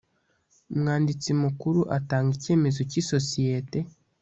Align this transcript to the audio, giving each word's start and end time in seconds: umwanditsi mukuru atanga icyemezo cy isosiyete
umwanditsi 0.73 1.29
mukuru 1.43 1.79
atanga 1.97 2.31
icyemezo 2.37 2.79
cy 2.89 2.97
isosiyete 3.01 3.79